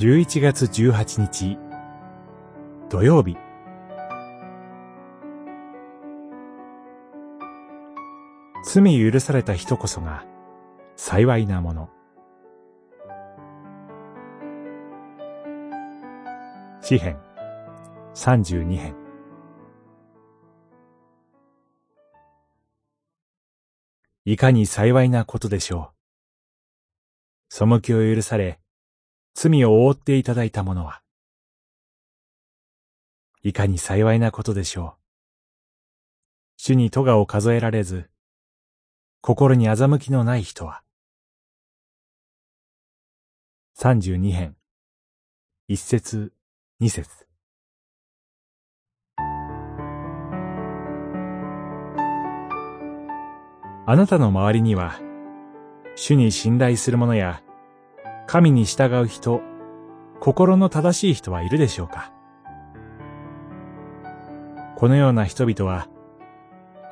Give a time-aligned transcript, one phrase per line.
[0.00, 1.58] 11月18日。
[2.88, 3.36] 土曜日。
[8.64, 10.24] 罪許された人こそが
[10.96, 11.90] 幸いなもの。
[16.80, 17.18] 詩編。
[18.14, 18.94] 32編。
[24.24, 25.92] いかに幸いなことでしょ
[27.50, 27.54] う。
[27.54, 28.60] 背きを許され、
[29.34, 31.02] 罪を覆っていただいたものは、
[33.42, 35.00] いかに幸いなことでしょう。
[36.56, 38.10] 主に咎を数えられず、
[39.22, 40.82] 心に欺きのない人は、
[43.74, 44.56] 三十二編、
[45.68, 46.34] 一節、
[46.80, 47.26] 二節。
[53.86, 55.00] あなたの周りには、
[55.96, 57.42] 主に信頼する者や、
[58.32, 59.40] 神に従う人、
[60.20, 62.12] 心の正しい人はいるでしょうか？
[64.76, 65.88] このような人々は、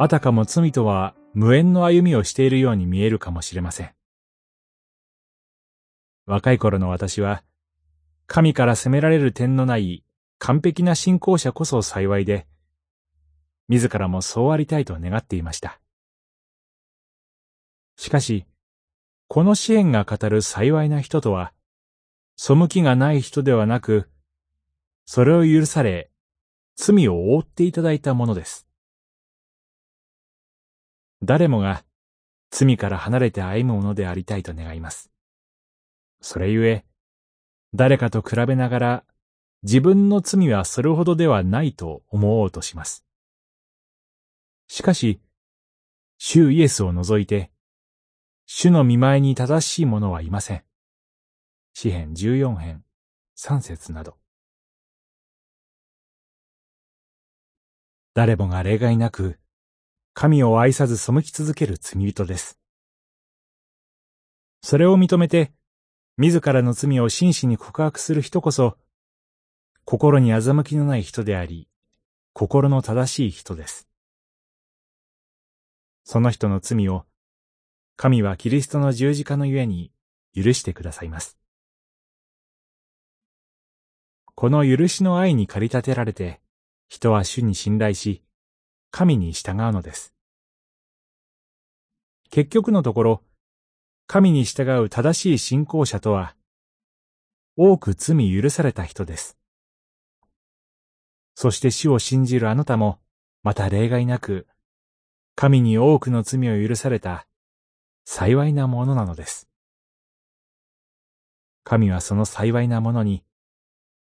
[0.01, 3.91] あたかも罪とは無縁の歩みをしているように見えるかもしれません。
[6.27, 7.45] 若い頃の私は、
[8.27, 10.05] 神から責められる点のない
[10.41, 12.49] 完璧な信仰者こそ幸いで、
[13.69, 15.81] 自らもそうありたいと願っていました。
[17.95, 18.45] しかし、
[19.29, 21.53] この支援が語る幸いな人とは、
[22.37, 24.09] 背きがない人ではなく、
[25.05, 26.11] それを許され、
[26.77, 28.67] 罪を覆っていただいたものです。
[31.23, 31.85] 誰もが
[32.51, 35.11] 罪から離れて歩むものでありたいと願います。
[36.21, 36.85] それゆえ、
[37.75, 39.05] 誰かと比べながら
[39.63, 43.05] 自分の罪はそれほどではないと思おうとします。
[44.69, 45.21] しかし、
[46.17, 47.51] 主イエスを除いて、
[48.51, 50.65] 主の見前に正しい者はいません。
[51.75, 52.83] 詩編14編、
[53.37, 54.17] 3節など。
[58.15, 59.39] 誰もが例外なく、
[60.15, 62.59] 神を愛さず背き続ける罪人です。
[64.63, 65.53] それを認めて、
[66.17, 68.79] 自らの罪を真摯に告白する人こそ、
[69.85, 71.69] 心に欺きのない人であり、
[72.33, 73.87] 心の正しい人です。
[76.03, 77.05] その人の罪を
[78.01, 79.91] 神はキリストの十字架のゆえに
[80.33, 81.37] 許してくださいます。
[84.37, 86.41] この許しの愛に駆り立てられて、
[86.89, 88.23] 人は主に信頼し、
[88.93, 90.15] 神に従うのです。
[92.31, 93.23] 結局のところ、
[94.07, 96.37] 神に従う正しい信仰者とは、
[97.57, 99.37] 多く罪許された人です。
[101.35, 103.01] そして主を信じるあなたも、
[103.43, 104.47] また例外なく、
[105.35, 107.27] 神に多くの罪を許された
[108.11, 109.51] 幸いなものなのです。
[111.63, 113.23] 神はその幸いなものに、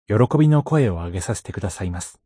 [0.07, 2.21] 喜びの声を上げさせてくださいます。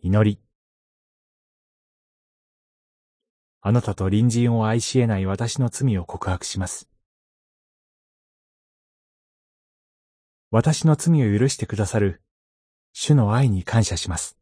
[0.00, 0.40] 祈り。
[3.60, 6.88] あなたと隣人を愛し得ない私の罪を告白します。
[10.50, 12.22] 私の罪を許してくださる
[12.92, 14.36] 主の愛に感謝します。